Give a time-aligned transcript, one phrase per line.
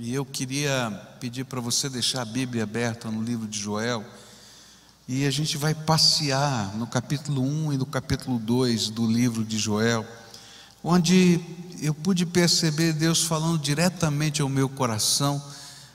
[0.00, 4.04] E eu queria pedir para você deixar a Bíblia aberta no livro de Joel.
[5.08, 9.58] E a gente vai passear no capítulo 1 e no capítulo 2 do livro de
[9.58, 10.06] Joel,
[10.84, 11.40] onde
[11.82, 15.42] eu pude perceber Deus falando diretamente ao meu coração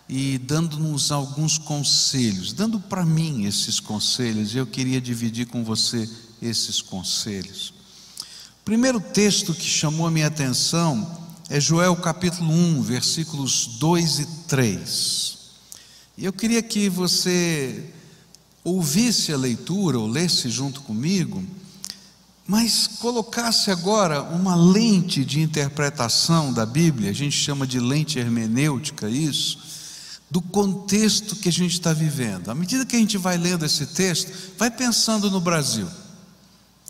[0.09, 4.53] e dando-nos alguns conselhos, dando para mim esses conselhos.
[4.53, 6.09] Eu queria dividir com você
[6.41, 7.73] esses conselhos.
[8.61, 14.25] O primeiro texto que chamou a minha atenção é Joel capítulo 1, versículos 2 e
[14.47, 15.37] 3.
[16.17, 17.91] E eu queria que você
[18.63, 21.43] ouvisse a leitura ou lesse junto comigo,
[22.47, 29.09] mas colocasse agora uma lente de interpretação da Bíblia, a gente chama de lente hermenêutica
[29.09, 29.59] isso,
[30.29, 32.49] do contexto que a gente está vivendo.
[32.49, 35.87] À medida que a gente vai lendo esse texto, vai pensando no Brasil,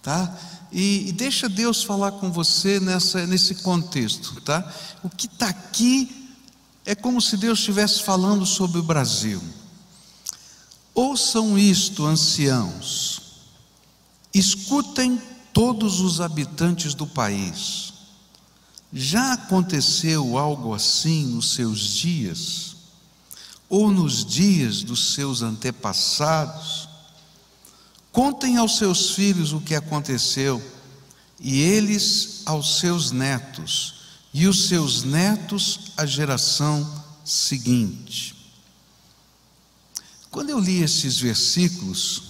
[0.01, 0.35] tá?
[0.73, 4.67] E, e deixa Deus falar com você nessa, nesse contexto, tá?
[5.03, 6.31] O que está aqui
[6.83, 9.41] é como se Deus estivesse falando sobre o Brasil.
[10.95, 13.21] Ouçam isto, anciãos,
[14.33, 15.21] escutem
[15.53, 17.93] todos os habitantes do país.
[18.91, 22.75] Já aconteceu algo assim nos seus dias,
[23.69, 26.89] ou nos dias dos seus antepassados?
[28.13, 30.61] Contem aos seus filhos o que aconteceu,
[31.39, 33.95] e eles aos seus netos,
[34.31, 38.35] e os seus netos à geração seguinte.
[40.29, 42.21] Quando eu li esses versículos,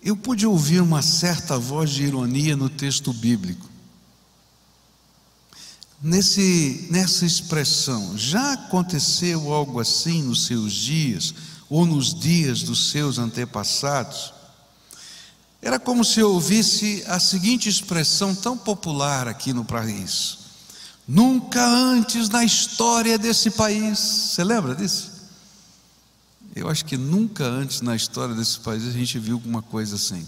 [0.00, 3.68] eu pude ouvir uma certa voz de ironia no texto bíblico.
[6.00, 11.34] Nesse, nessa expressão, já aconteceu algo assim nos seus dias,
[11.68, 14.35] ou nos dias dos seus antepassados?
[15.66, 20.38] Era como se eu ouvisse a seguinte expressão tão popular aqui no país:
[21.08, 23.98] Nunca antes na história desse país.
[23.98, 25.10] Você lembra disso?
[26.54, 30.24] Eu acho que nunca antes na história desse país a gente viu alguma coisa assim.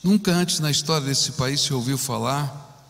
[0.00, 2.88] Nunca antes na história desse país se ouviu falar,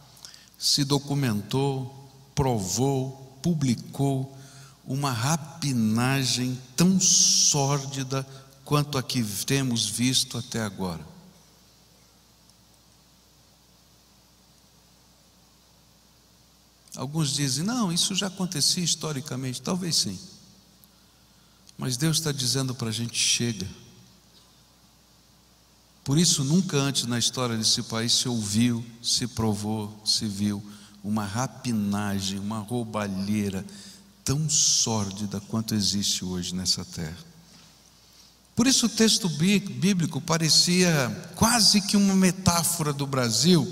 [0.59, 4.37] se documentou, provou, publicou
[4.85, 8.27] uma rapinagem tão sórdida
[8.71, 11.05] quanto a que temos visto até agora.
[16.95, 19.61] Alguns dizem, não, isso já acontecia historicamente.
[19.61, 20.17] Talvez sim.
[21.77, 23.67] Mas Deus está dizendo para a gente: chega.
[26.05, 30.65] Por isso, nunca antes na história desse país se ouviu, se provou, se viu
[31.03, 33.67] uma rapinagem, uma roubalheira
[34.25, 37.30] tão sórdida quanto existe hoje nessa terra.
[38.60, 43.66] Por isso o texto bíblico parecia quase que uma metáfora do Brasil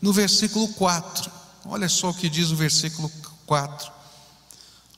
[0.00, 1.30] no versículo 4.
[1.64, 3.08] Olha só o que diz o versículo
[3.46, 3.92] 4.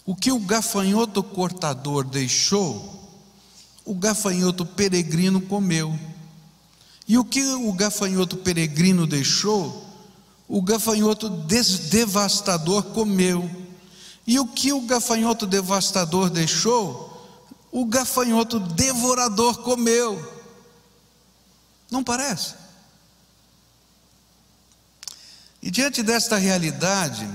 [0.07, 3.07] O que o gafanhoto cortador deixou,
[3.85, 5.95] o gafanhoto peregrino comeu.
[7.07, 9.87] E o que o gafanhoto peregrino deixou,
[10.49, 13.51] o gafanhoto devastador comeu.
[14.27, 17.14] E o que o gafanhoto devastador deixou,
[17.75, 20.33] o gafanhoto devorador comeu.
[21.91, 22.55] Não parece?
[25.61, 27.29] E diante desta realidade,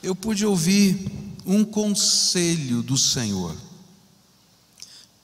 [0.00, 1.10] eu pude ouvir
[1.44, 3.56] um conselho do Senhor.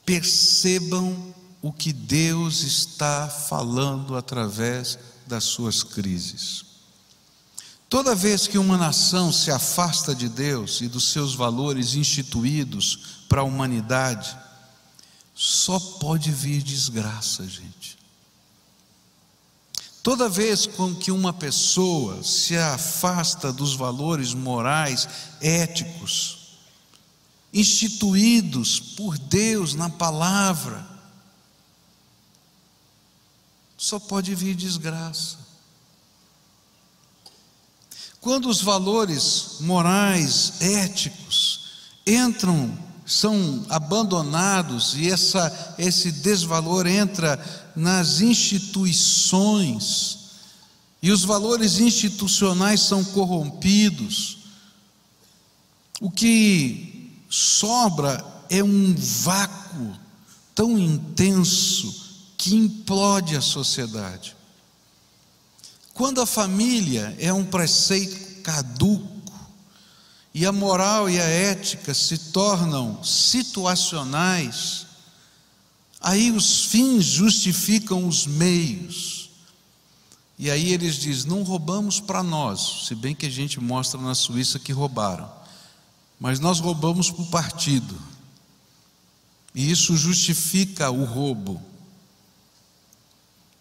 [0.05, 1.33] Percebam
[1.63, 6.65] o que Deus está falando através das suas crises.
[7.89, 13.43] Toda vez que uma nação se afasta de Deus e dos seus valores instituídos para
[13.43, 14.37] a humanidade,
[15.41, 17.97] só pode vir desgraça, gente.
[20.03, 25.09] Toda vez com que uma pessoa se afasta dos valores morais,
[25.41, 26.59] éticos,
[27.55, 30.85] instituídos por Deus na palavra,
[33.77, 35.39] só pode vir desgraça.
[38.21, 41.61] Quando os valores morais, éticos,
[42.05, 47.43] entram são abandonados e essa, esse desvalor entra
[47.75, 50.19] nas instituições
[51.03, 54.39] e os valores institucionais são corrompidos.
[56.01, 59.97] O que sobra é um vácuo
[60.55, 64.37] tão intenso que implode a sociedade.
[65.95, 69.18] Quando a família é um preceito caduco,
[70.35, 74.87] e a moral e a ética se tornam situacionais,
[76.01, 79.31] aí os fins justificam os meios.
[80.39, 84.15] E aí eles dizem: não roubamos para nós, se bem que a gente mostra na
[84.15, 85.31] Suíça que roubaram,
[86.21, 87.99] mas nós roubamos para o partido.
[89.55, 91.61] E isso justifica o roubo.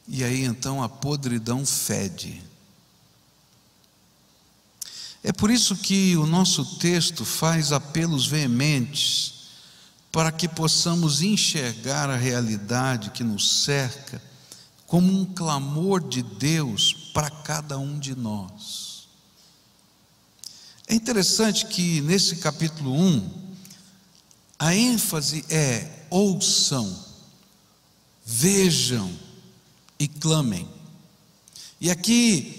[0.07, 2.46] E aí então a podridão fede.
[5.27, 9.33] É por isso que o nosso texto faz apelos veementes
[10.09, 14.21] para que possamos enxergar a realidade que nos cerca
[14.85, 19.09] como um clamor de Deus para cada um de nós.
[20.87, 23.29] É interessante que nesse capítulo 1,
[24.57, 27.03] a ênfase é ouçam,
[28.25, 29.11] vejam
[29.99, 30.65] e clamem.
[31.81, 32.56] E aqui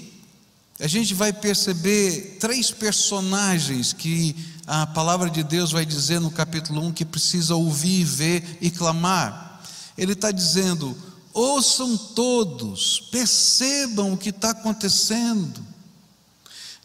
[0.81, 6.81] a gente vai perceber três personagens que a palavra de Deus vai dizer no capítulo
[6.87, 9.61] 1 que precisa ouvir, ver e clamar.
[9.97, 10.97] Ele está dizendo:
[11.33, 15.61] ouçam todos, percebam o que está acontecendo.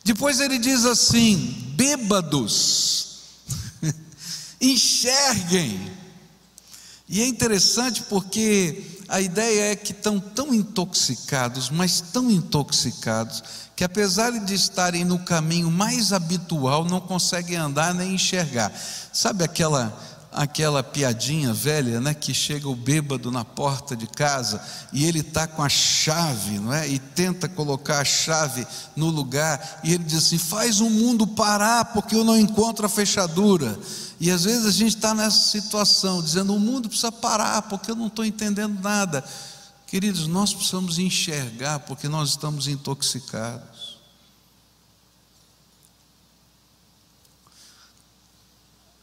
[0.03, 1.37] Depois ele diz assim:
[1.75, 3.19] bêbados,
[4.59, 5.91] enxerguem.
[7.07, 13.43] E é interessante porque a ideia é que estão tão intoxicados, mas tão intoxicados,
[13.75, 18.71] que apesar de estarem no caminho mais habitual, não conseguem andar nem enxergar.
[19.11, 19.97] Sabe aquela
[20.33, 25.47] aquela piadinha velha, né, que chega o bêbado na porta de casa e ele está
[25.47, 26.87] com a chave, não é?
[26.87, 28.65] E tenta colocar a chave
[28.95, 32.89] no lugar e ele diz assim: faz o mundo parar porque eu não encontro a
[32.89, 33.77] fechadura.
[34.19, 37.95] E às vezes a gente está nessa situação, dizendo: o mundo precisa parar porque eu
[37.95, 39.23] não estou entendendo nada.
[39.87, 43.72] Queridos, nós precisamos enxergar porque nós estamos intoxicados.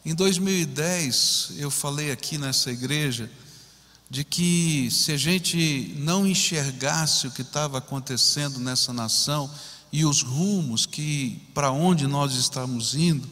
[0.05, 3.31] Em 2010, eu falei aqui nessa igreja
[4.08, 9.50] de que se a gente não enxergasse o que estava acontecendo nessa nação
[9.93, 13.29] e os rumos que para onde nós estamos indo,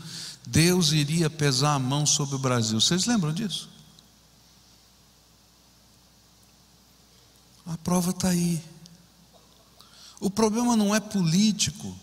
[0.47, 2.81] Deus iria pesar a mão sobre o Brasil.
[2.81, 3.69] Vocês lembram disso?
[7.67, 8.63] A prova está aí.
[10.21, 11.97] O problema não é político.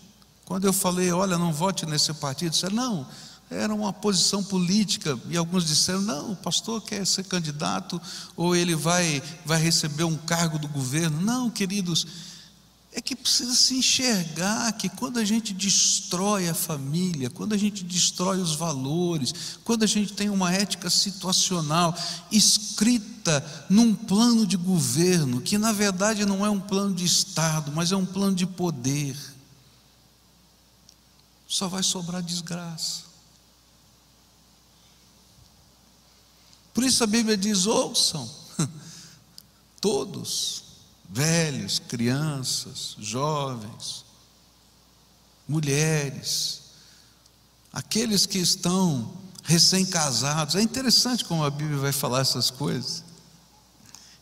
[0.44, 3.08] Quando eu falei, olha, não vote nesse partido, disseram, não,
[3.50, 5.18] era uma posição política.
[5.28, 8.00] E alguns disseram, não, o pastor quer ser candidato,
[8.36, 11.20] ou ele vai, vai receber um cargo do governo.
[11.20, 12.06] Não, queridos,
[12.96, 17.84] é que precisa se enxergar que quando a gente destrói a família, quando a gente
[17.84, 21.94] destrói os valores, quando a gente tem uma ética situacional
[22.32, 27.92] escrita num plano de governo, que na verdade não é um plano de Estado, mas
[27.92, 29.14] é um plano de poder,
[31.46, 33.05] só vai sobrar desgraça.
[36.76, 38.30] Por isso a Bíblia diz: ouçam,
[39.80, 40.62] todos
[41.08, 44.04] velhos, crianças, jovens,
[45.48, 46.60] mulheres,
[47.72, 49.10] aqueles que estão
[49.42, 50.54] recém-casados.
[50.54, 53.02] É interessante como a Bíblia vai falar essas coisas.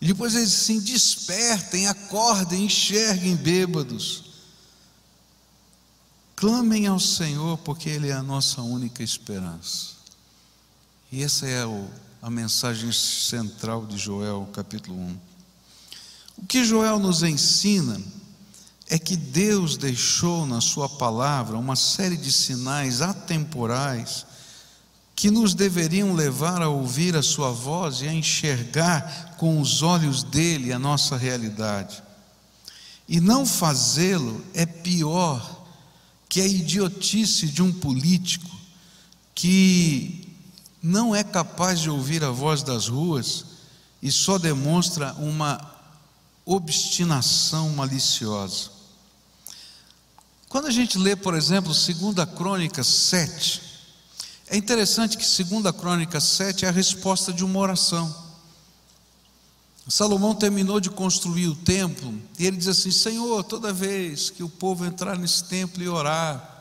[0.01, 4.27] E depois eles assim: despertem, acordem, enxerguem bêbados.
[6.37, 9.95] Clamem ao Senhor, porque Ele é a nossa única esperança.
[11.11, 11.67] E essa é
[12.25, 15.19] a mensagem central de Joel, capítulo 1.
[16.38, 18.00] O que Joel nos ensina
[18.88, 24.25] é que Deus deixou na Sua palavra uma série de sinais atemporais
[25.15, 30.22] que nos deveriam levar a ouvir a Sua voz e a enxergar com os olhos
[30.22, 32.03] dele a nossa realidade.
[33.06, 35.67] E não fazê-lo é pior
[36.27, 38.51] que a idiotice de um político
[39.34, 40.23] que
[40.84, 43.46] não é capaz de ouvir a voz das ruas
[44.03, 45.58] e só demonstra uma
[46.44, 48.69] obstinação maliciosa.
[50.46, 53.62] Quando a gente lê, por exemplo, 2 Crônicas 7,
[54.48, 58.14] é interessante que 2 Crônicas 7 é a resposta de uma oração.
[59.88, 64.50] Salomão terminou de construir o templo e ele diz assim: Senhor, toda vez que o
[64.50, 66.54] povo entrar nesse templo e orar,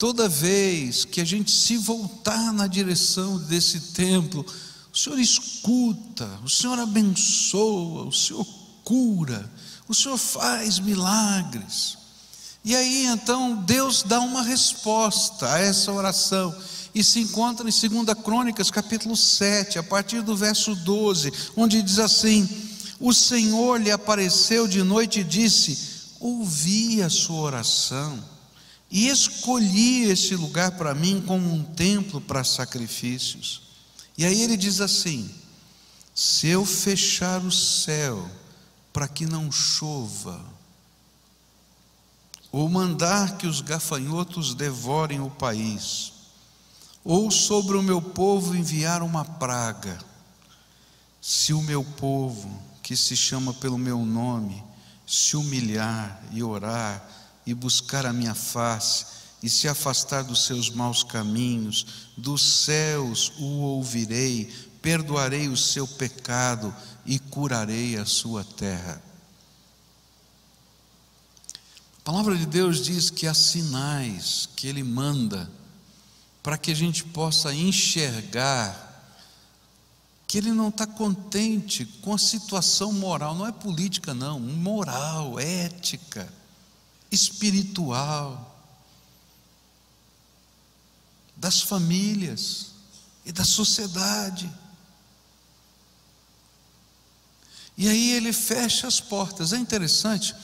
[0.00, 4.46] toda vez que a gente se voltar na direção desse templo,
[4.90, 8.46] o Senhor escuta, o Senhor abençoa, o Senhor
[8.82, 9.52] cura,
[9.86, 11.98] o Senhor faz milagres.
[12.64, 16.56] E aí então Deus dá uma resposta a essa oração.
[16.94, 21.98] E se encontra em 2 Crônicas, capítulo 7, a partir do verso 12, onde diz
[21.98, 22.48] assim:
[22.98, 25.78] O Senhor lhe apareceu de noite e disse:
[26.18, 28.39] Ouvi a sua oração
[28.90, 33.62] e escolhi este lugar para mim como um templo para sacrifícios.
[34.18, 35.30] E aí ele diz assim:
[36.14, 38.28] Se eu fechar o céu
[38.92, 40.44] para que não chova,
[42.50, 46.12] ou mandar que os gafanhotos devorem o país,
[47.04, 49.98] ou sobre o meu povo enviar uma praga,
[51.20, 54.64] se o meu povo, que se chama pelo meu nome,
[55.06, 57.19] se humilhar e orar
[57.50, 59.04] e buscar a minha face
[59.42, 61.84] e se afastar dos seus maus caminhos,
[62.16, 64.44] dos céus o ouvirei,
[64.80, 66.72] perdoarei o seu pecado
[67.04, 69.02] e curarei a sua terra.
[71.98, 75.50] A palavra de Deus diz que há sinais que Ele manda
[76.44, 78.86] para que a gente possa enxergar
[80.28, 86.32] que Ele não está contente com a situação moral, não é política, não, moral, ética,
[87.10, 88.46] espiritual,
[91.36, 92.72] das famílias
[93.24, 94.50] e da sociedade.
[97.76, 99.54] E aí ele fecha as portas.
[99.54, 100.34] É interessante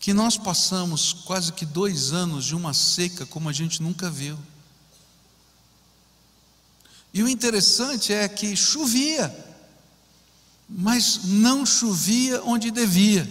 [0.00, 4.38] que nós passamos quase que dois anos de uma seca como a gente nunca viu.
[7.12, 9.34] E o interessante é que chovia,
[10.68, 13.28] mas não chovia onde devia.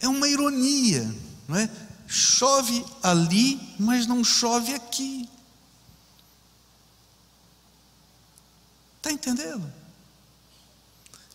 [0.00, 1.14] É uma ironia,
[1.46, 1.70] não é?
[2.06, 5.28] Chove ali, mas não chove aqui.
[8.96, 9.72] Está entendendo?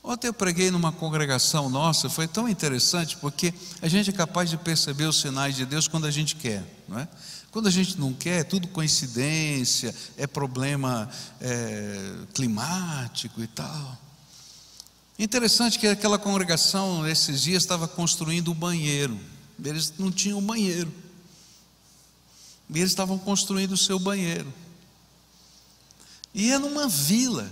[0.04, 4.58] Ontem eu preguei numa congregação nossa, foi tão interessante porque a gente é capaz de
[4.58, 7.08] perceber os sinais de Deus quando a gente quer, não é?
[7.52, 13.98] Quando a gente não quer, é tudo coincidência, é problema é, climático e tal.
[15.18, 19.20] Interessante que aquela congregação, esses dias, estava construindo o um banheiro.
[19.64, 20.92] Eles não tinham banheiro.
[22.70, 24.52] E eles estavam construindo o seu banheiro.
[26.34, 27.52] E é numa vila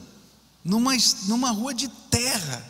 [0.63, 0.94] numa,
[1.27, 2.65] numa rua de terra.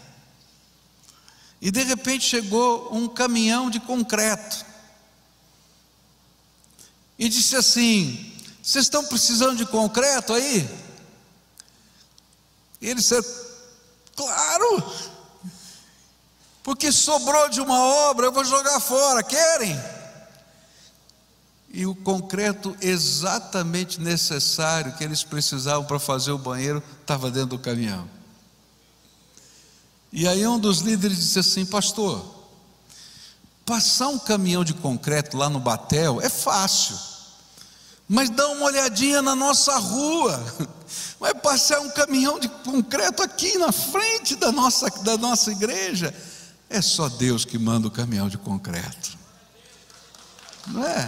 [1.61, 4.65] E de repente chegou um caminhão de concreto.
[7.19, 10.67] E disse assim: Vocês estão precisando de concreto aí?
[12.81, 13.15] E ele disse:
[14.21, 14.83] Claro,
[16.61, 19.75] porque sobrou de uma obra, eu vou jogar fora, querem?
[21.73, 27.59] E o concreto exatamente necessário que eles precisavam para fazer o banheiro estava dentro do
[27.59, 28.07] caminhão.
[30.13, 32.23] E aí um dos líderes disse assim: Pastor,
[33.65, 36.95] passar um caminhão de concreto lá no Batel é fácil,
[38.11, 40.37] mas dá uma olhadinha na nossa rua.
[41.17, 46.13] Vai passar um caminhão de concreto aqui na frente da nossa, da nossa igreja.
[46.69, 49.17] É só Deus que manda o caminhão de concreto.
[50.67, 51.07] Não é?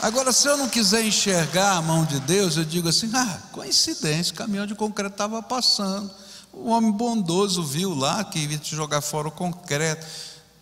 [0.00, 4.32] Agora, se eu não quiser enxergar a mão de Deus, eu digo assim: ah, coincidência,
[4.32, 6.10] o caminhão de concreto estava passando.
[6.54, 10.06] O homem bondoso viu lá que ia te jogar fora o concreto.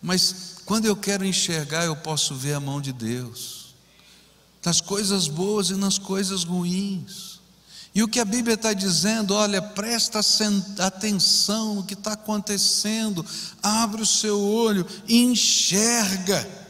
[0.01, 3.75] Mas quando eu quero enxergar, eu posso ver a mão de Deus,
[4.63, 7.39] nas coisas boas e nas coisas ruins.
[7.93, 10.19] E o que a Bíblia está dizendo, olha, presta
[10.79, 13.25] atenção no que está acontecendo,
[13.63, 16.64] abre o seu olho, enxerga.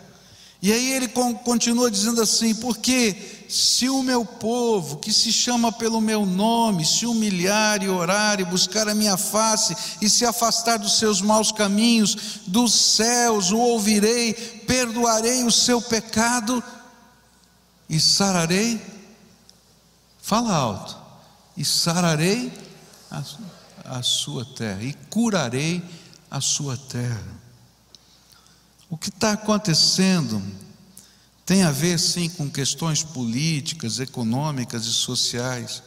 [0.61, 1.07] E aí ele
[1.43, 7.05] continua dizendo assim: porque se o meu povo, que se chama pelo meu nome, se
[7.05, 12.41] humilhar e orar e buscar a minha face e se afastar dos seus maus caminhos,
[12.47, 16.63] dos céus o ouvirei, perdoarei o seu pecado
[17.89, 18.81] e sararei.
[20.21, 20.97] Fala alto.
[21.55, 22.51] E sararei
[23.11, 23.23] a,
[23.85, 25.83] a sua terra e curarei
[26.29, 27.44] a sua terra.
[28.89, 30.41] O que está acontecendo
[31.45, 35.83] tem a ver, sim, com questões políticas, econômicas e sociais,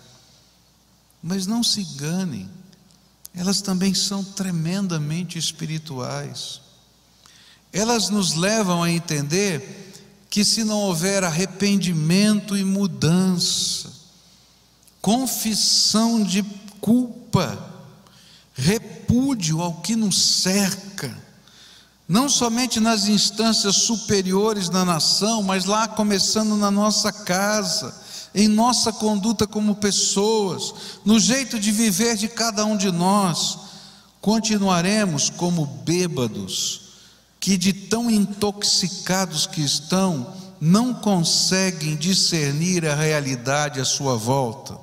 [1.23, 2.49] mas não se enganem,
[3.35, 6.61] elas também são tremendamente espirituais.
[7.73, 9.93] Elas nos levam a entender
[10.31, 13.93] que se não houver arrependimento e mudança,
[15.01, 16.43] confissão de
[16.81, 17.75] culpa,
[18.55, 21.28] repúdio ao que nos cerca,
[22.09, 27.95] não somente nas instâncias superiores da nação, mas lá começando na nossa casa,
[28.35, 30.73] em nossa conduta como pessoas,
[31.05, 33.59] no jeito de viver de cada um de nós,
[34.23, 36.81] continuaremos como bêbados,
[37.39, 44.79] que de tão intoxicados que estão, não conseguem discernir a realidade à sua volta.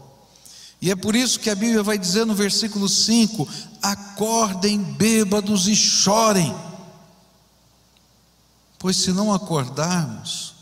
[0.79, 3.47] E é por isso que a Bíblia vai dizer no versículo 5:
[3.81, 6.55] acordem bêbados e chorem
[8.77, 10.53] Pois se não acordarmos,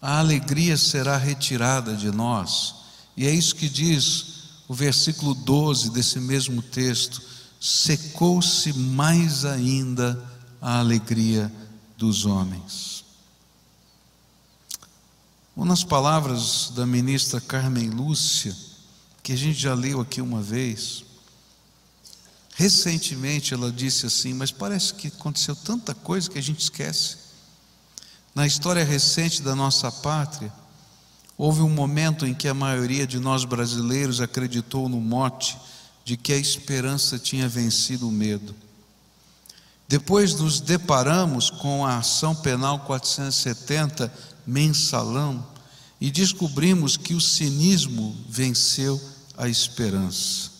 [0.00, 2.74] a alegria será retirada de nós.
[3.16, 4.38] E é isso que diz
[4.68, 7.20] o versículo 12 desse mesmo texto:
[7.60, 10.22] secou-se mais ainda
[10.60, 11.52] a alegria
[11.96, 13.04] dos homens.
[15.56, 18.56] Ou nas palavras da ministra Carmen Lúcia,
[19.24, 21.04] que a gente já leu aqui uma vez,
[22.54, 27.27] recentemente ela disse assim: Mas parece que aconteceu tanta coisa que a gente esquece.
[28.38, 30.52] Na história recente da nossa pátria,
[31.36, 35.58] houve um momento em que a maioria de nós brasileiros acreditou no mote
[36.04, 38.54] de que a esperança tinha vencido o medo.
[39.88, 44.08] Depois nos deparamos com a ação penal 470
[44.46, 45.44] mensalão
[46.00, 49.02] e descobrimos que o cinismo venceu
[49.36, 50.52] a esperança.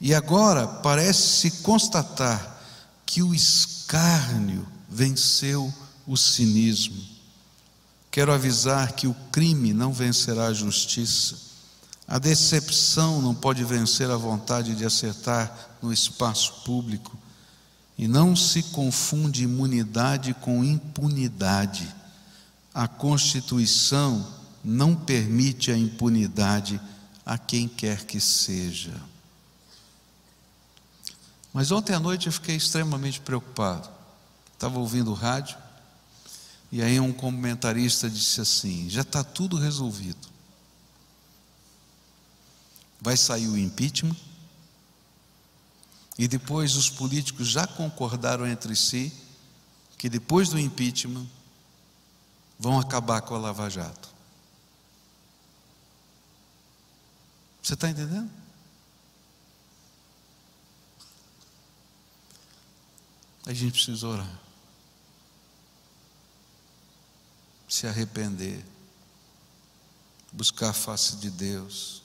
[0.00, 2.62] E agora parece-se constatar
[3.04, 5.74] que o escárnio venceu
[6.10, 7.00] o cinismo.
[8.10, 11.38] Quero avisar que o crime não vencerá a justiça.
[12.08, 17.16] A decepção não pode vencer a vontade de acertar no espaço público.
[17.96, 21.88] E não se confunde imunidade com impunidade.
[22.74, 24.26] A Constituição
[24.64, 26.80] não permite a impunidade
[27.24, 29.00] a quem quer que seja.
[31.52, 33.88] Mas ontem à noite eu fiquei extremamente preocupado.
[34.54, 35.56] Estava ouvindo o rádio
[36.72, 40.28] e aí um comentarista disse assim: já está tudo resolvido.
[43.00, 44.16] Vai sair o impeachment
[46.18, 49.12] e depois os políticos já concordaram entre si
[49.96, 51.26] que depois do impeachment
[52.58, 54.10] vão acabar com a Lava Jato.
[57.62, 58.30] Você está entendendo?
[63.46, 64.49] A gente precisa orar.
[67.70, 68.62] Se arrepender.
[70.30, 72.00] Buscar a face de Deus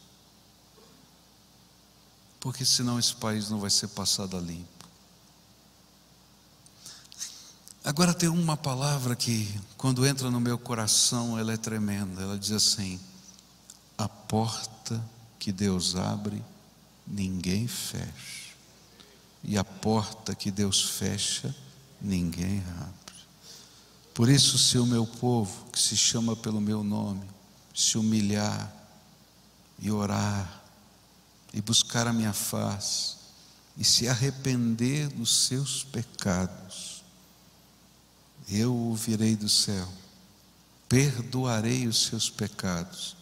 [2.45, 4.87] porque senão esse país não vai ser passado a limpo.
[7.83, 12.21] Agora tem uma palavra que, quando entra no meu coração, ela é tremenda.
[12.21, 12.99] Ela diz assim:
[13.97, 15.03] a porta
[15.39, 16.39] que Deus abre,
[17.07, 18.53] ninguém fecha,
[19.43, 21.55] e a porta que Deus fecha,
[21.99, 23.04] ninguém abre.
[24.15, 27.27] Por isso, se o meu povo, que se chama pelo meu nome,
[27.75, 28.73] se humilhar
[29.77, 30.63] e orar,
[31.53, 33.15] e buscar a minha face
[33.77, 37.03] e se arrepender dos seus pecados,
[38.49, 39.87] eu o virei do céu,
[40.87, 43.17] perdoarei os seus pecados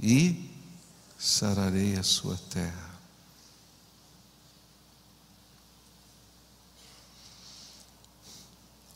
[0.00, 0.50] e
[1.18, 2.96] sararei a sua terra.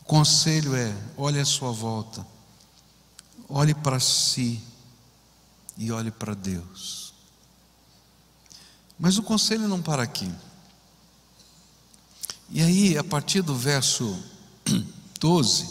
[0.11, 2.27] conselho é: olhe à sua volta,
[3.47, 4.61] olhe para si
[5.77, 7.13] e olhe para Deus.
[8.99, 10.29] Mas o conselho não para aqui.
[12.49, 14.21] E aí, a partir do verso
[15.17, 15.69] 12,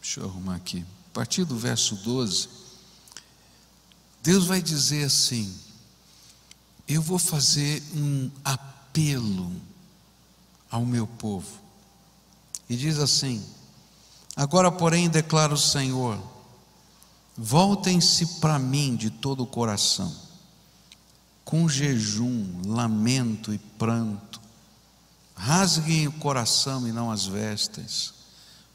[0.00, 0.84] deixa eu arrumar aqui.
[1.12, 2.48] A partir do verso 12,
[4.24, 5.56] Deus vai dizer assim:
[6.88, 9.67] Eu vou fazer um apelo
[10.70, 11.48] ao meu povo.
[12.68, 13.44] E diz assim:
[14.36, 16.18] Agora, porém, declara o Senhor,
[17.40, 20.12] Voltem-se para mim de todo o coração,
[21.44, 24.40] com jejum, lamento e pranto.
[25.36, 28.12] Rasguem o coração e não as vestes.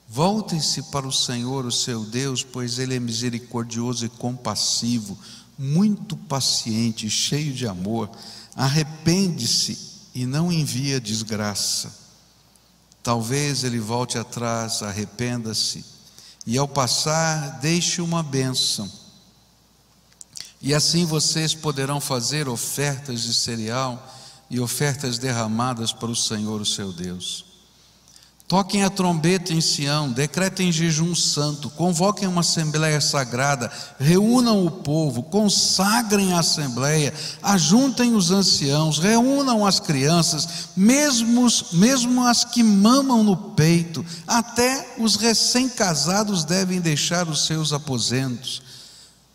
[0.08, 5.20] Voltem-se para o Senhor, o seu Deus, pois Ele é misericordioso e compassivo,
[5.60, 8.10] muito paciente, cheio de amor.
[8.56, 11.94] Arrepende-se e não envia desgraça.
[13.02, 15.94] Talvez Ele volte atrás, arrependa-se
[16.46, 18.90] e ao passar, deixe uma bênção.
[20.62, 24.14] E assim vocês poderão fazer ofertas de cereal
[24.50, 27.53] e ofertas derramadas para o Senhor, o seu Deus.
[28.54, 35.24] Toquem a trombeta em Sião, decretem jejum santo, convoquem uma assembleia sagrada, reúnam o povo,
[35.24, 37.12] consagrem a assembleia,
[37.42, 45.16] ajuntem os anciãos, reúnam as crianças, mesmo, mesmo as que mamam no peito, até os
[45.16, 48.62] recém-casados devem deixar os seus aposentos.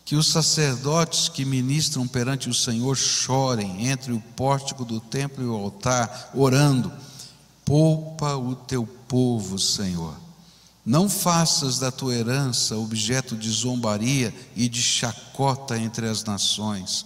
[0.05, 5.47] Que os sacerdotes que ministram perante o Senhor chorem entre o pórtico do templo e
[5.47, 6.89] o altar, orando
[7.69, 10.15] Poupa o teu povo, Senhor.
[10.85, 17.05] Não faças da tua herança objeto de zombaria e de chacota entre as nações,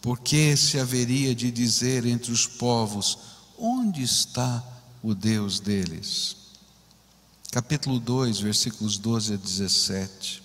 [0.00, 3.18] porque se haveria de dizer entre os povos:
[3.58, 4.62] onde está
[5.02, 6.36] o Deus deles?
[7.50, 10.42] Capítulo 2, versículos 12 a 17.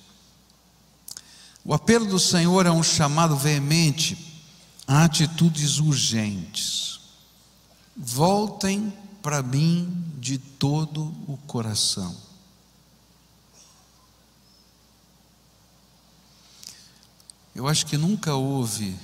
[1.63, 4.17] O apelo do Senhor é um chamado veemente
[4.87, 6.99] há atitudes urgentes.
[7.95, 8.91] Voltem
[9.25, 12.15] para mim de todo o coração.
[17.55, 18.95] Eu acho que nunca houve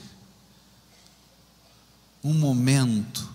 [2.23, 3.27] um momento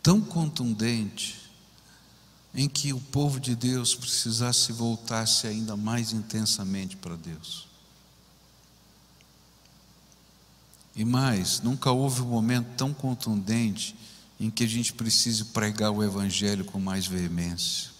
[0.00, 1.50] tão contundente
[2.54, 7.66] em que o povo de Deus precisasse voltar-se ainda mais intensamente para Deus.
[10.94, 13.96] E mais, nunca houve um momento tão contundente
[14.40, 17.90] em que a gente precise pregar o Evangelho com mais veemência.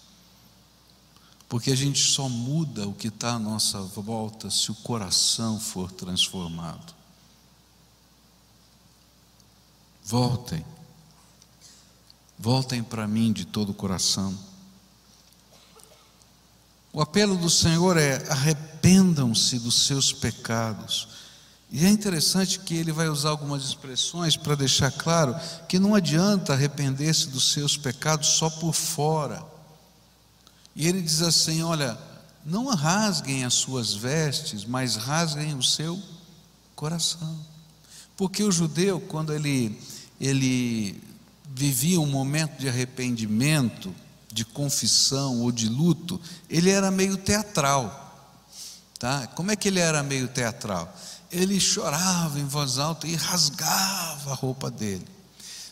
[1.46, 5.92] Porque a gente só muda o que está à nossa volta se o coração for
[5.92, 6.94] transformado.
[10.02, 10.64] Voltem,
[12.38, 14.36] voltem para mim de todo o coração.
[16.92, 21.19] O apelo do Senhor é: arrependam-se dos seus pecados
[21.72, 25.36] e é interessante que ele vai usar algumas expressões para deixar claro
[25.68, 29.44] que não adianta arrepender-se dos seus pecados só por fora.
[30.74, 31.96] E ele diz assim: olha,
[32.44, 36.00] não rasguem as suas vestes, mas rasguem o seu
[36.74, 37.38] coração.
[38.16, 39.80] Porque o judeu, quando ele,
[40.20, 41.00] ele
[41.54, 43.94] vivia um momento de arrependimento,
[44.32, 48.08] de confissão ou de luto, ele era meio teatral.
[48.98, 49.28] Tá?
[49.28, 50.92] Como é que ele era meio teatral?
[51.30, 55.06] Ele chorava em voz alta e rasgava a roupa dele.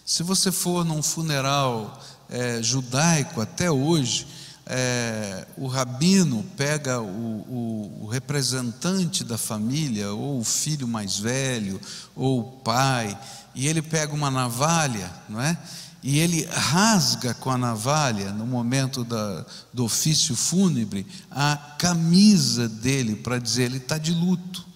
[0.04, 4.26] Se você for num funeral é, judaico até hoje,
[4.70, 11.80] é, o rabino pega o, o, o, representante da família, ou o filho mais velho,
[12.14, 13.18] ou o pai,
[13.54, 15.58] e ele pega uma navalha, não é?
[16.02, 23.16] E ele rasga com a navalha, no momento da, do ofício fúnebre, a camisa dele,
[23.16, 24.67] para dizer: ele está de luto.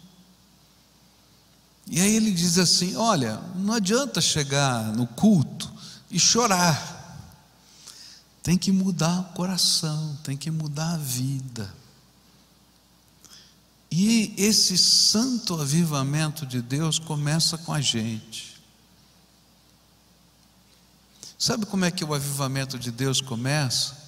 [1.92, 5.70] E aí ele diz assim: Olha, não adianta chegar no culto
[6.10, 6.90] e chorar.
[8.42, 11.72] Tem que mudar o coração, tem que mudar a vida.
[13.90, 18.58] E esse santo avivamento de Deus começa com a gente.
[21.38, 24.00] Sabe como é que o avivamento de Deus começa?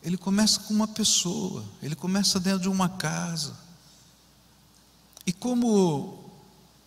[0.00, 3.52] Ele começa com uma pessoa, ele começa dentro de uma casa.
[5.26, 6.25] E como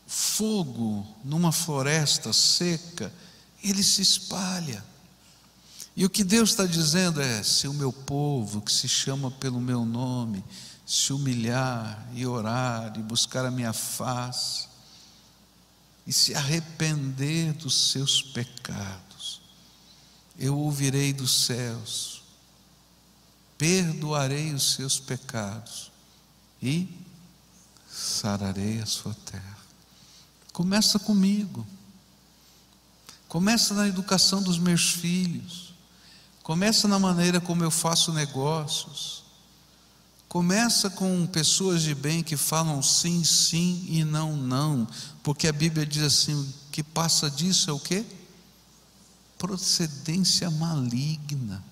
[0.10, 3.14] fogo numa floresta seca,
[3.64, 4.84] ele se espalha.
[5.96, 9.62] E o que Deus está dizendo é: se o meu povo, que se chama pelo
[9.62, 10.44] meu nome,
[10.84, 14.68] se humilhar e orar e buscar a minha face,
[16.08, 19.40] e se arrepender dos seus pecados,
[20.40, 22.24] eu ouvirei dos céus,
[23.60, 25.92] perdoarei os seus pecados
[26.60, 26.90] e
[27.88, 29.59] sararei a sua terra.
[30.60, 31.66] Começa comigo.
[33.30, 35.74] Começa na educação dos meus filhos.
[36.44, 39.24] Começa na maneira como eu faço negócios.
[40.28, 44.86] Começa com pessoas de bem que falam sim, sim e não, não.
[45.24, 48.06] Porque a Bíblia diz assim: que passa disso é o quê?
[49.38, 51.64] Procedência maligna.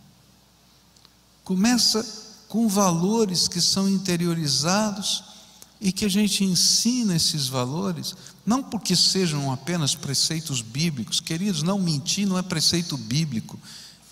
[1.43, 2.05] Começa
[2.47, 5.36] com valores que são interiorizados
[5.79, 11.79] e que a gente ensina esses valores, não porque sejam apenas preceitos bíblicos, queridos, não
[11.79, 13.59] mentir não é preceito bíblico,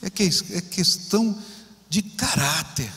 [0.01, 1.37] é, que, é questão
[1.89, 2.91] de caráter.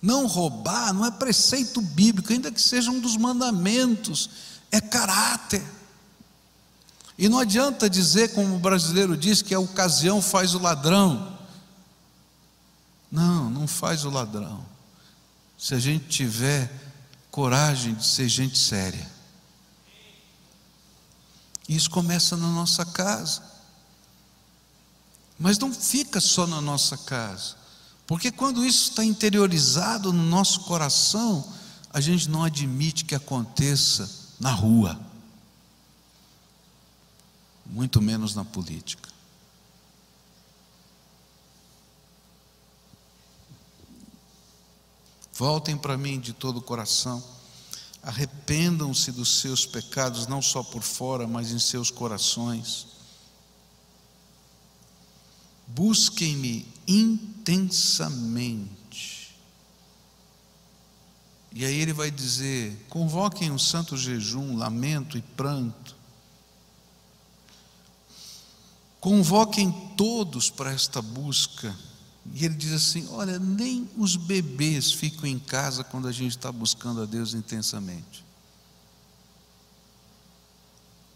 [0.00, 4.30] Não roubar não é preceito bíblico, ainda que seja um dos mandamentos,
[4.70, 5.62] é caráter.
[7.18, 11.38] E não adianta dizer, como o brasileiro diz, que a ocasião faz o ladrão.
[13.10, 14.64] Não, não faz o ladrão.
[15.58, 16.81] Se a gente tiver
[17.32, 19.10] coragem de ser gente séria.
[21.66, 23.42] Isso começa na nossa casa.
[25.38, 27.56] Mas não fica só na nossa casa.
[28.06, 31.50] Porque quando isso está interiorizado no nosso coração,
[31.90, 35.00] a gente não admite que aconteça na rua,
[37.64, 39.08] muito menos na política.
[45.42, 47.20] Voltem para mim de todo o coração.
[48.00, 52.86] Arrependam-se dos seus pecados, não só por fora, mas em seus corações.
[55.66, 58.36] Busquem-me intensamente.
[61.50, 65.96] E aí ele vai dizer: convoquem um santo jejum, lamento e pranto.
[69.00, 71.76] Convoquem todos para esta busca
[72.30, 76.52] e ele diz assim: Olha, nem os bebês ficam em casa quando a gente está
[76.52, 78.24] buscando a Deus intensamente.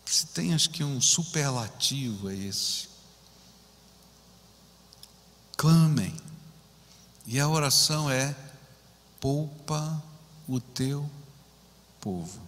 [0.05, 2.89] Se tem, acho que um superlativo é esse.
[5.57, 6.15] Clamem.
[7.27, 8.35] E a oração é:
[9.21, 10.03] poupa
[10.49, 11.09] o teu
[12.01, 12.41] povo.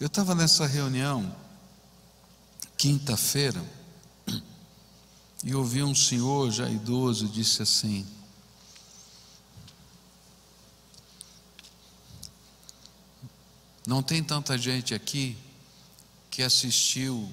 [0.00, 1.34] Eu estava nessa reunião,
[2.76, 3.60] quinta-feira,
[5.44, 8.06] e ouvi um senhor já idoso disse assim:
[13.86, 15.36] Não tem tanta gente aqui
[16.30, 17.30] que assistiu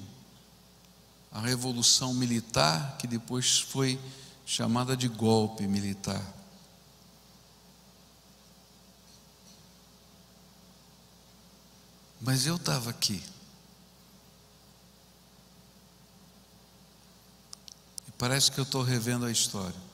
[1.30, 4.00] a revolução militar que depois foi
[4.46, 6.22] chamada de golpe militar.
[12.20, 13.22] Mas eu estava aqui.
[18.18, 19.86] Parece que eu estou revendo a história.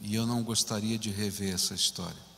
[0.00, 2.30] E eu não gostaria de rever essa história.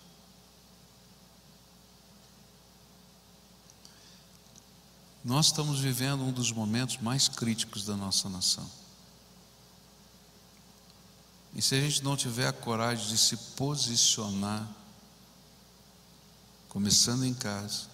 [5.25, 8.69] Nós estamos vivendo um dos momentos mais críticos da nossa nação.
[11.55, 14.69] E se a gente não tiver a coragem de se posicionar,
[16.69, 17.87] começando em casa,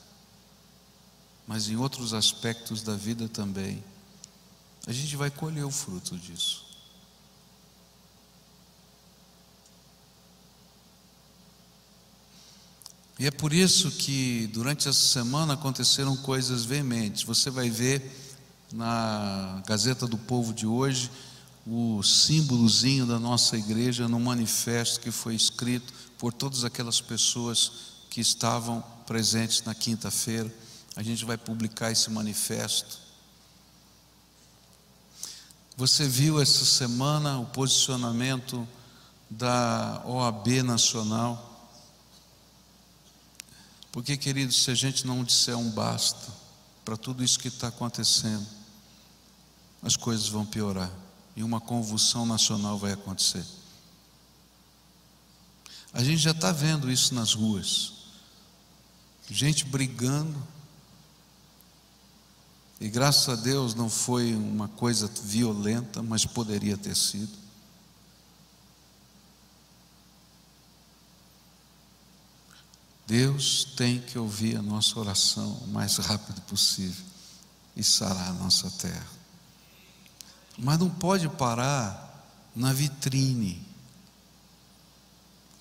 [1.46, 3.82] mas em outros aspectos da vida também,
[4.86, 6.67] a gente vai colher o fruto disso.
[13.18, 17.24] E é por isso que durante essa semana aconteceram coisas veementes.
[17.24, 18.36] Você vai ver
[18.72, 21.10] na Gazeta do Povo de hoje
[21.66, 27.72] o símbolozinho da nossa igreja no manifesto que foi escrito por todas aquelas pessoas
[28.08, 30.54] que estavam presentes na quinta-feira.
[30.94, 32.98] A gente vai publicar esse manifesto.
[35.76, 38.66] Você viu essa semana o posicionamento
[39.28, 41.48] da OAB Nacional
[43.98, 46.32] porque, queridos, se a gente não disser um basta
[46.84, 48.46] para tudo isso que está acontecendo,
[49.82, 50.88] as coisas vão piorar
[51.34, 53.44] e uma convulsão nacional vai acontecer.
[55.92, 57.94] A gente já está vendo isso nas ruas,
[59.28, 60.46] gente brigando,
[62.80, 67.36] e graças a Deus não foi uma coisa violenta, mas poderia ter sido.
[73.08, 77.06] Deus tem que ouvir a nossa oração o mais rápido possível
[77.74, 79.08] e sarar a nossa terra.
[80.58, 82.06] Mas não pode parar
[82.54, 83.66] na vitrine.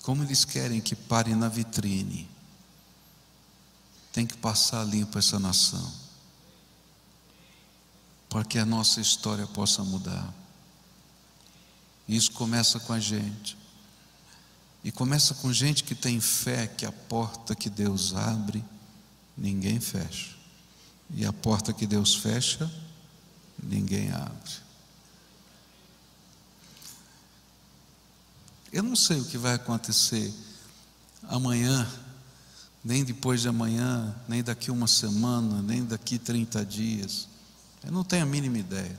[0.02, 2.28] Como eles querem que pare na vitrine.
[4.12, 5.90] Tem que passar limpo essa nação.
[8.28, 10.34] Para que a nossa história possa mudar.
[12.06, 13.56] Isso começa com a gente.
[14.84, 18.64] E começa com gente que tem fé que a porta que Deus abre,
[19.36, 20.36] ninguém fecha.
[21.14, 22.70] E a porta que Deus fecha,
[23.62, 24.52] ninguém abre.
[28.72, 30.32] Eu não sei o que vai acontecer
[31.28, 31.88] amanhã,
[32.84, 37.28] nem depois de amanhã, nem daqui uma semana, nem daqui 30 dias.
[37.84, 38.98] Eu não tenho a mínima ideia.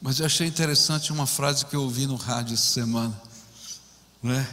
[0.00, 3.20] Mas eu achei interessante uma frase que eu ouvi no rádio essa semana.
[4.22, 4.46] Né?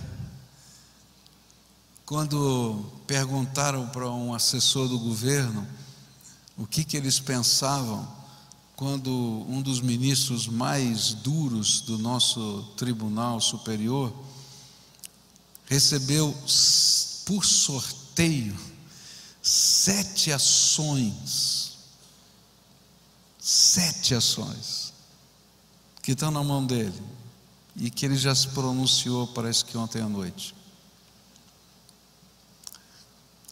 [2.05, 5.67] Quando perguntaram para um assessor do governo
[6.57, 8.07] o que, que eles pensavam
[8.77, 9.11] quando
[9.49, 14.13] um dos ministros mais duros do nosso Tribunal Superior
[15.65, 16.31] recebeu
[17.25, 18.55] por sorteio
[19.41, 21.73] sete ações,
[23.37, 24.93] sete ações
[26.01, 27.16] que estão na mão dele
[27.77, 30.55] e que ele já se pronunciou, parece que ontem à noite.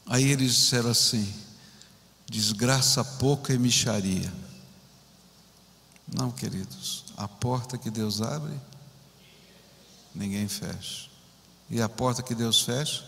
[0.08, 1.32] Aí eles disseram assim:
[2.28, 4.34] desgraça pouca e micharia.
[6.12, 8.60] Não, queridos, a porta que Deus abre,
[10.14, 11.10] ninguém fecha.
[11.70, 13.06] E a porta que Deus fecha,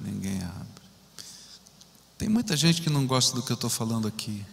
[0.00, 0.82] ninguém abre.
[2.16, 4.44] Tem muita gente que não gosta do que eu estou falando aqui.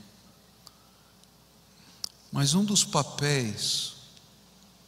[2.32, 3.95] Mas um dos papéis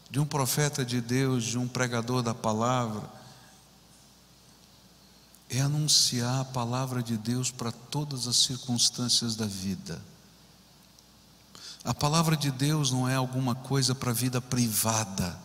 [0.10, 3.04] de um profeta de Deus, de um pregador da palavra,
[5.50, 10.02] é anunciar a palavra de Deus para todas as circunstâncias da vida.
[11.84, 15.40] A palavra de Deus não é alguma coisa para a vida privada.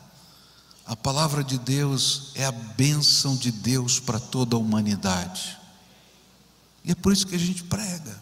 [0.85, 5.57] A palavra de Deus é a bênção de Deus para toda a humanidade.
[6.85, 8.21] E é por isso que a gente prega.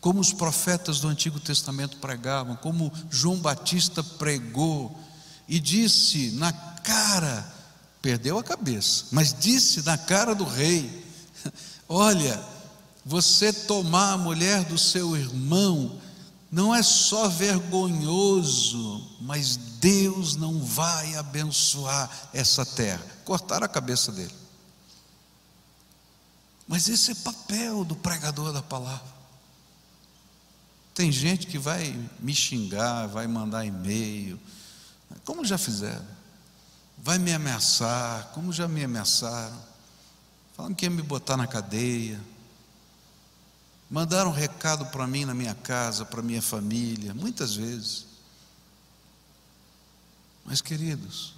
[0.00, 4.94] Como os profetas do Antigo Testamento pregavam, como João Batista pregou,
[5.48, 7.52] e disse na cara,
[8.02, 11.04] perdeu a cabeça, mas disse na cara do rei:
[11.88, 12.42] Olha,
[13.08, 15.96] Você tomar a mulher do seu irmão
[16.50, 23.04] não é só vergonhoso, mas Deus não vai abençoar essa terra.
[23.24, 24.34] Cortar a cabeça dele.
[26.66, 29.14] Mas esse é papel do pregador da palavra.
[30.92, 34.36] Tem gente que vai me xingar, vai mandar e-mail,
[35.24, 36.06] como já fizeram,
[36.98, 39.60] vai me ameaçar, como já me ameaçaram,
[40.56, 42.20] falando que ia me botar na cadeia.
[43.90, 48.06] Mandaram um recado para mim na minha casa, para minha família, muitas vezes.
[50.44, 51.34] Mas, queridos,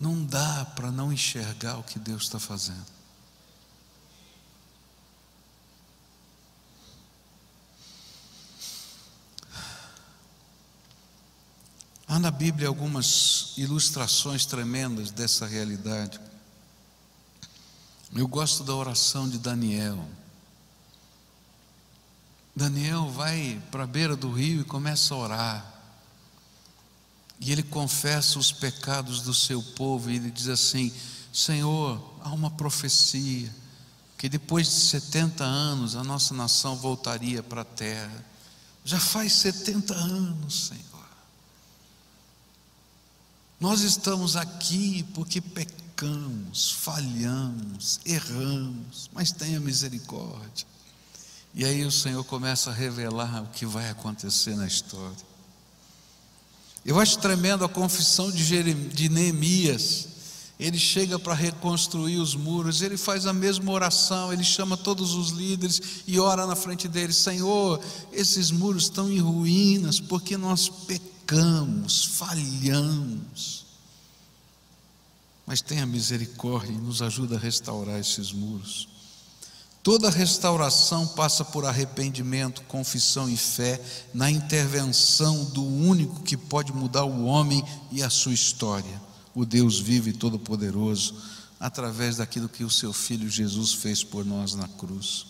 [0.00, 3.01] não dá para não enxergar o que Deus está fazendo.
[12.12, 16.20] Há na Bíblia algumas ilustrações tremendas dessa realidade.
[18.14, 20.06] Eu gosto da oração de Daniel.
[22.54, 25.74] Daniel vai para a beira do rio e começa a orar.
[27.40, 30.92] E ele confessa os pecados do seu povo e ele diz assim:
[31.32, 33.50] Senhor, há uma profecia
[34.18, 38.22] que depois de 70 anos a nossa nação voltaria para a terra.
[38.84, 40.91] Já faz 70 anos, Senhor.
[43.62, 50.66] Nós estamos aqui porque pecamos, falhamos, erramos, mas tenha misericórdia.
[51.54, 55.24] E aí o Senhor começa a revelar o que vai acontecer na história.
[56.84, 60.08] Eu acho tremendo a confissão de, de Neemias.
[60.58, 65.30] Ele chega para reconstruir os muros, ele faz a mesma oração, ele chama todos os
[65.30, 71.11] líderes e ora na frente deles: Senhor, esses muros estão em ruínas porque nós pecamos
[71.32, 73.64] pecamos, falhamos.
[75.46, 78.88] Mas tenha misericórdia e nos ajuda a restaurar esses muros.
[79.82, 83.80] Toda restauração passa por arrependimento, confissão e fé
[84.14, 89.02] na intervenção do único que pode mudar o homem e a sua história,
[89.34, 91.16] o Deus vivo e todo-poderoso,
[91.58, 95.26] através daquilo que o seu filho Jesus fez por nós na cruz.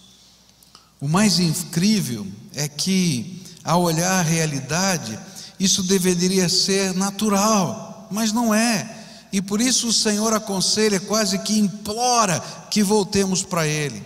[1.00, 5.18] O mais incrível é que, ao olhar a realidade,
[5.58, 8.98] isso deveria ser natural, mas não é.
[9.32, 12.38] E por isso o Senhor aconselha, quase que implora
[12.70, 14.04] que voltemos para Ele,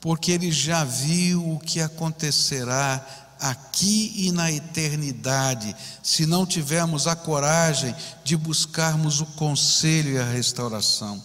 [0.00, 3.04] porque Ele já viu o que acontecerá
[3.38, 10.24] aqui e na eternidade, se não tivermos a coragem de buscarmos o conselho e a
[10.24, 11.22] restauração.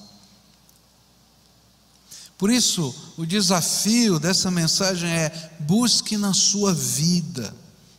[2.38, 7.54] Por isso, o desafio dessa mensagem é: busque na sua vida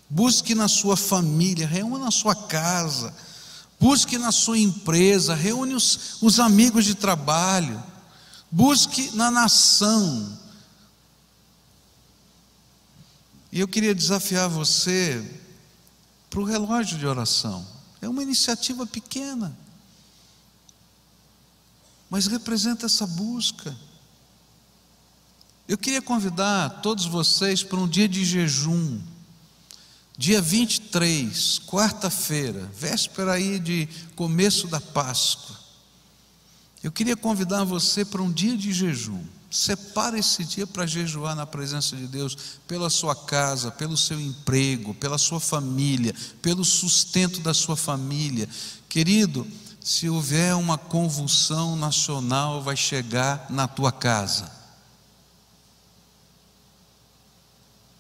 [0.09, 3.15] busque na sua família, reúna na sua casa,
[3.79, 7.83] busque na sua empresa, reúne os, os amigos de trabalho,
[8.51, 10.39] busque na nação.
[13.51, 15.41] E eu queria desafiar você
[16.29, 17.67] para o relógio de oração.
[18.01, 19.57] É uma iniciativa pequena,
[22.11, 23.77] mas representa essa busca.
[25.67, 29.01] Eu queria convidar todos vocês para um dia de jejum.
[30.19, 35.55] Dia 23, quarta-feira, véspera aí de começo da Páscoa.
[36.83, 39.23] Eu queria convidar você para um dia de jejum.
[39.51, 42.35] Separe esse dia para jejuar na presença de Deus,
[42.67, 48.49] pela sua casa, pelo seu emprego, pela sua família, pelo sustento da sua família.
[48.89, 49.47] Querido,
[49.81, 54.51] se houver uma convulsão nacional, vai chegar na tua casa.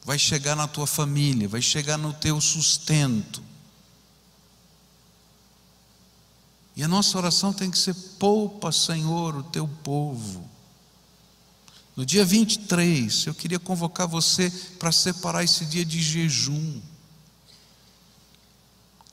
[0.07, 3.43] Vai chegar na tua família, vai chegar no teu sustento.
[6.77, 10.49] E a nossa oração tem que ser: poupa, Senhor, o teu povo.
[11.97, 16.81] No dia 23, eu queria convocar você para separar esse dia de jejum.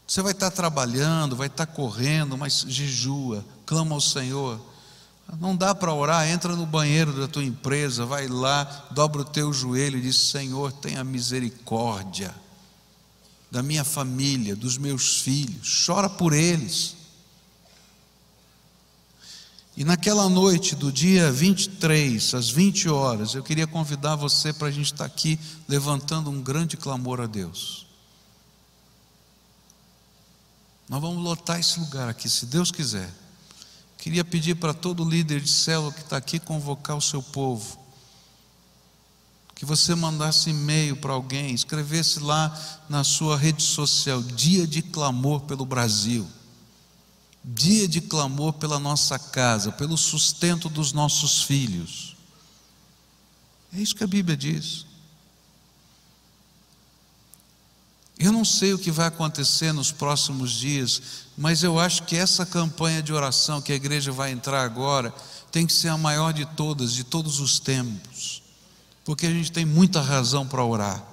[0.06, 4.62] Você vai estar trabalhando, vai estar correndo, mas jejua, clama ao Senhor.
[5.40, 9.52] Não dá para orar, entra no banheiro da tua empresa, vai lá, dobra o teu
[9.52, 12.34] joelho e diz: Senhor, tenha misericórdia
[13.50, 16.96] da minha família, dos meus filhos, chora por eles.
[19.78, 24.72] E naquela noite do dia 23, às 20 horas, eu queria convidar você para a
[24.72, 27.88] gente estar aqui levantando um grande clamor a Deus.
[30.90, 33.23] Nós vamos lotar esse lugar aqui, se Deus quiser.
[34.04, 37.80] Queria pedir para todo líder de célula que está aqui convocar o seu povo.
[39.56, 42.54] Que você mandasse e-mail para alguém, escrevesse lá
[42.90, 46.28] na sua rede social: Dia de clamor pelo Brasil.
[47.46, 52.18] Dia de clamor pela nossa casa, pelo sustento dos nossos filhos.
[53.74, 54.86] É isso que a Bíblia diz.
[58.24, 61.02] Eu não sei o que vai acontecer nos próximos dias,
[61.38, 65.14] mas eu acho que essa campanha de oração que a igreja vai entrar agora
[65.52, 68.42] tem que ser a maior de todas, de todos os tempos,
[69.04, 71.04] porque a gente tem muita razão para orar.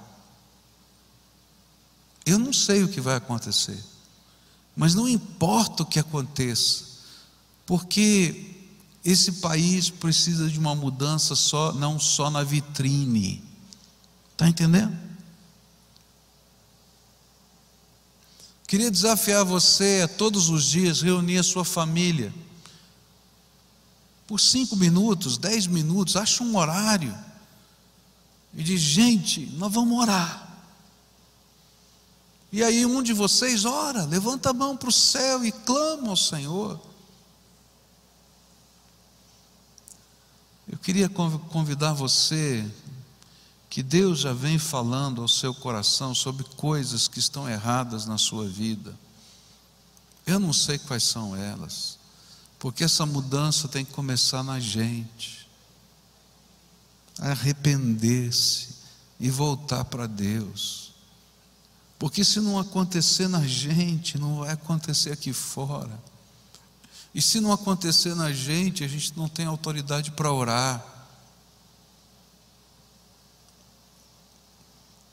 [2.25, 3.83] Eu não sei o que vai acontecer,
[4.73, 6.85] mas não importa o que aconteça,
[7.65, 8.55] porque
[9.03, 13.43] esse país precisa de uma mudança só, não só na vitrine.
[14.31, 15.10] Está entendendo?
[18.71, 22.33] Queria desafiar você a todos os dias reunir a sua família.
[24.25, 27.13] Por cinco minutos, dez minutos, acha um horário.
[28.53, 30.63] E diz: gente, nós vamos orar.
[32.49, 36.15] E aí um de vocês ora, levanta a mão para o céu e clama ao
[36.15, 36.79] Senhor.
[40.71, 42.65] Eu queria convidar você
[43.71, 48.45] que Deus já vem falando ao seu coração sobre coisas que estão erradas na sua
[48.45, 48.93] vida.
[50.25, 51.97] Eu não sei quais são elas,
[52.59, 55.47] porque essa mudança tem que começar na gente.
[57.17, 58.75] Arrepender-se
[59.17, 60.91] e voltar para Deus.
[61.97, 65.97] Porque se não acontecer na gente, não vai acontecer aqui fora.
[67.15, 71.00] E se não acontecer na gente, a gente não tem autoridade para orar.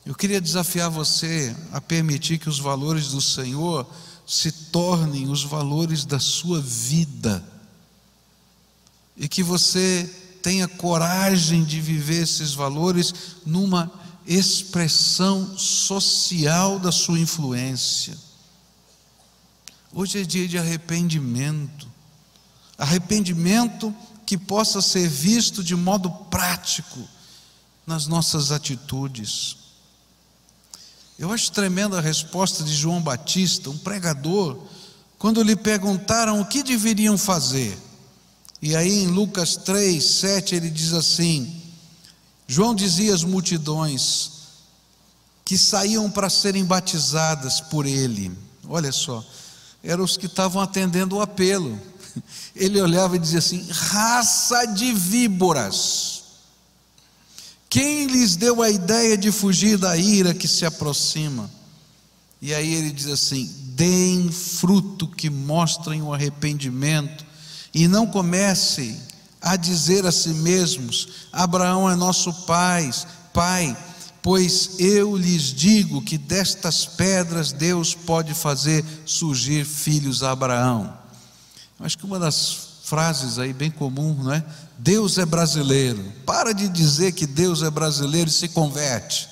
[0.09, 3.87] Eu queria desafiar você a permitir que os valores do Senhor
[4.27, 7.45] se tornem os valores da sua vida.
[9.19, 10.11] E que você
[10.43, 13.13] tenha coragem de viver esses valores
[13.45, 13.93] numa
[14.27, 18.17] expressão social da sua influência.
[19.93, 21.87] Hoje é dia de arrependimento.
[22.79, 23.95] Arrependimento
[24.25, 27.07] que possa ser visto de modo prático
[27.87, 29.68] nas nossas atitudes.
[31.19, 34.57] Eu acho tremenda a resposta de João Batista, um pregador,
[35.19, 37.77] quando lhe perguntaram o que deveriam fazer.
[38.63, 41.61] E aí em Lucas 3, 7 ele diz assim:
[42.47, 44.31] João dizia às multidões
[45.45, 48.31] que saíam para serem batizadas por ele.
[48.69, 49.25] Olha só,
[49.83, 51.81] eram os que estavam atendendo o apelo.
[52.55, 56.18] Ele olhava e dizia assim: raça de víboras.
[57.69, 61.51] Quem lhes deu a ideia de fugir da ira que se aproxima?
[62.41, 67.25] E aí ele diz assim: deem fruto que mostrem o arrependimento,
[67.75, 68.99] e não comecem
[69.41, 72.91] a dizer a si mesmos: Abraão é nosso pai,
[73.35, 73.77] pai,
[74.23, 80.97] pois eu lhes digo que destas pedras Deus pode fazer surgir filhos a Abraão.
[81.79, 84.45] Acho que uma das frases aí bem comum, não é?
[84.79, 86.03] Deus é brasileiro.
[86.25, 89.29] Para de dizer que Deus é brasileiro e se converte.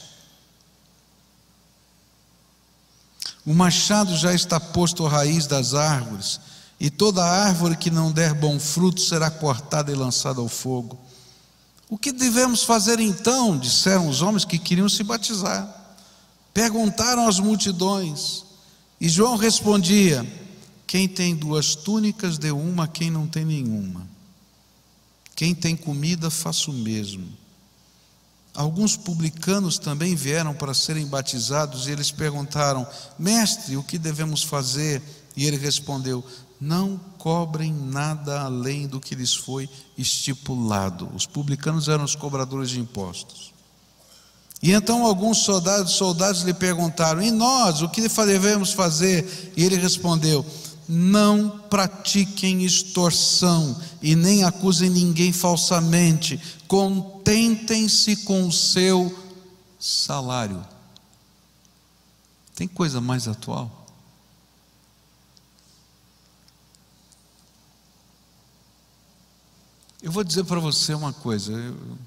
[3.45, 6.41] O machado já está posto à raiz das árvores,
[6.79, 10.99] e toda árvore que não der bom fruto será cortada e lançada ao fogo.
[11.89, 13.57] O que devemos fazer então?
[13.57, 15.67] disseram os homens que queriam se batizar.
[16.53, 18.45] Perguntaram às multidões,
[19.01, 20.27] e João respondia:
[20.87, 24.07] Quem tem duas túnicas, dê uma a quem não tem nenhuma.
[25.35, 27.27] Quem tem comida, faça o mesmo.
[28.55, 32.87] Alguns publicanos também vieram para serem batizados e eles perguntaram:
[33.19, 35.03] Mestre, o que devemos fazer?
[35.37, 36.25] E ele respondeu:
[36.59, 39.69] Não cobrem nada além do que lhes foi
[39.99, 41.11] estipulado.
[41.15, 43.53] Os publicanos eram os cobradores de impostos.
[44.63, 49.53] E então alguns soldados, soldados lhe perguntaram: E nós, o que devemos fazer?
[49.55, 50.47] E ele respondeu:
[50.89, 59.17] não pratiquem extorsão e nem acusem ninguém falsamente, contentem-se com o seu
[59.79, 60.65] salário.
[62.55, 63.87] Tem coisa mais atual?
[70.03, 71.53] Eu vou dizer para você uma coisa.
[71.53, 71.99] Eu,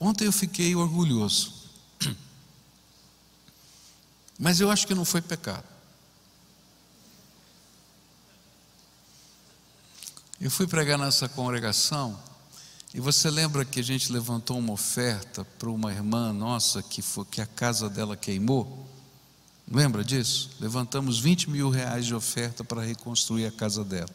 [0.00, 1.52] ontem eu fiquei orgulhoso,
[4.36, 5.77] mas eu acho que não foi pecado.
[10.40, 12.16] Eu fui pregar nessa congregação
[12.94, 17.24] e você lembra que a gente levantou uma oferta para uma irmã nossa que, foi,
[17.24, 18.88] que a casa dela queimou?
[19.68, 20.50] Lembra disso?
[20.60, 24.08] Levantamos 20 mil reais de oferta para reconstruir a casa dela.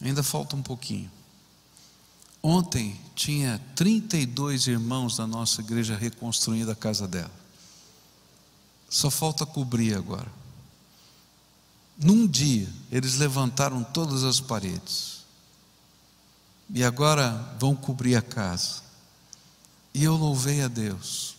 [0.00, 1.10] Ainda falta um pouquinho.
[2.40, 7.32] Ontem tinha 32 irmãos da nossa igreja reconstruindo a casa dela.
[8.88, 10.39] Só falta cobrir agora.
[12.02, 15.20] Num dia, eles levantaram todas as paredes.
[16.72, 18.82] E agora vão cobrir a casa.
[19.92, 21.36] E eu louvei a Deus.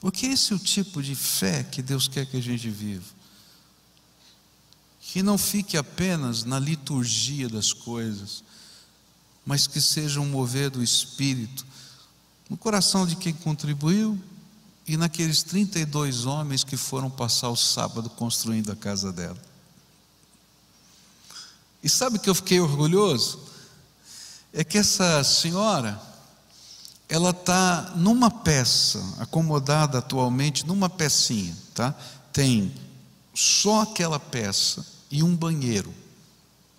[0.00, 3.14] Porque esse é o tipo de fé que Deus quer que a gente viva.
[5.00, 8.42] Que não fique apenas na liturgia das coisas,
[9.44, 11.66] mas que seja um mover do Espírito
[12.48, 14.18] no coração de quem contribuiu
[14.86, 19.38] e naqueles 32 homens que foram passar o sábado construindo a casa dela.
[21.82, 23.40] E sabe que eu fiquei orgulhoso?
[24.52, 26.00] É que essa senhora,
[27.08, 31.94] ela está numa peça, acomodada atualmente numa pecinha, tá?
[32.32, 32.72] Tem
[33.34, 35.92] só aquela peça e um banheiro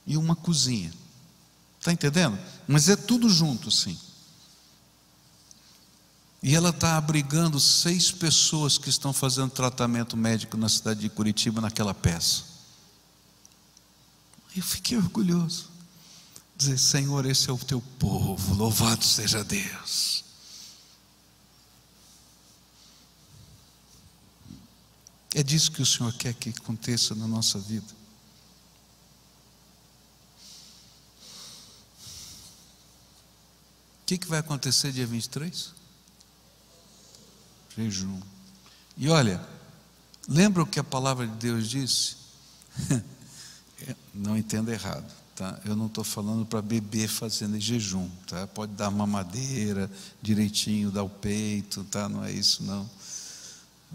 [0.05, 0.91] e uma cozinha.
[1.79, 2.37] Está entendendo?
[2.67, 3.97] Mas é tudo junto, sim.
[6.47, 11.59] E ela está abrigando seis pessoas que estão fazendo tratamento médico na cidade de Curitiba
[11.59, 12.45] naquela peça.
[14.55, 15.67] Eu fiquei orgulhoso.
[16.55, 20.23] Dizer, Senhor, esse é o teu povo, louvado seja Deus.
[25.35, 27.93] É disso que o Senhor quer que aconteça na nossa vida.
[34.01, 35.75] O que, que vai acontecer dia 23?
[37.77, 38.19] Jejum.
[38.97, 39.39] E olha,
[40.27, 42.17] lembra o que a palavra de Deus disse?
[44.13, 45.59] não entenda errado, tá?
[45.63, 48.47] Eu não estou falando para beber fazendo jejum, tá?
[48.47, 49.89] Pode dar mamadeira
[50.21, 52.09] direitinho, dar o peito, tá?
[52.09, 52.89] Não é isso não.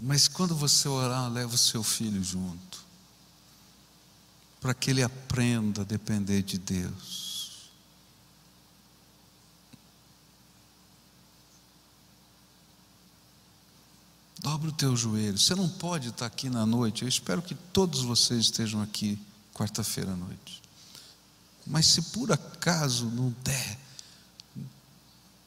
[0.01, 2.83] Mas quando você orar, leva o seu filho junto,
[4.59, 7.32] para que ele aprenda a depender de Deus.
[14.43, 15.39] Dobra o teu joelho.
[15.39, 17.03] Você não pode estar aqui na noite.
[17.03, 19.17] Eu espero que todos vocês estejam aqui
[19.53, 20.61] quarta-feira à noite.
[21.65, 23.79] Mas se por acaso não der,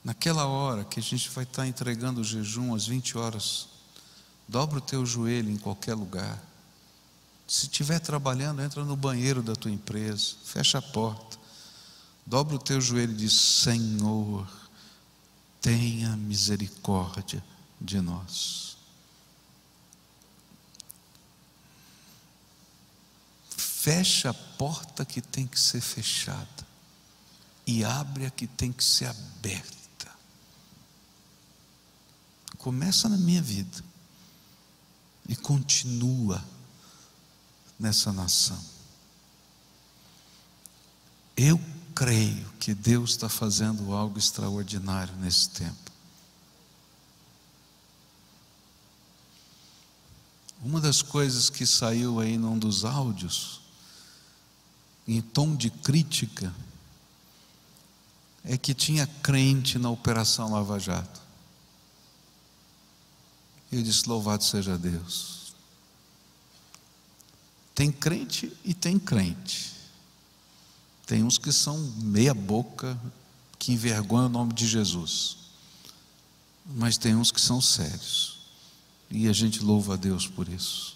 [0.02, 3.68] naquela hora que a gente vai estar entregando o jejum às 20 horas,
[4.48, 6.42] dobra o teu joelho em qualquer lugar.
[7.46, 11.36] Se estiver trabalhando, entra no banheiro da tua empresa, fecha a porta,
[12.24, 14.48] dobra o teu joelho e diz: Senhor,
[15.60, 17.44] tenha misericórdia
[17.78, 18.65] de nós.
[23.86, 26.66] Fecha a porta que tem que ser fechada
[27.64, 30.10] e abre a que tem que ser aberta.
[32.58, 33.84] Começa na minha vida
[35.28, 36.44] e continua
[37.78, 38.60] nessa nação.
[41.36, 41.60] Eu
[41.94, 45.92] creio que Deus está fazendo algo extraordinário nesse tempo.
[50.60, 53.64] Uma das coisas que saiu aí num dos áudios
[55.06, 56.52] em tom de crítica,
[58.44, 61.20] é que tinha crente na Operação Lava Jato.
[63.70, 65.54] Eu disse: Louvado seja Deus.
[67.74, 69.72] Tem crente e tem crente.
[71.06, 72.98] Tem uns que são meia-boca,
[73.58, 75.36] que envergonham o nome de Jesus.
[76.64, 78.38] Mas tem uns que são sérios.
[79.10, 80.95] E a gente louva a Deus por isso.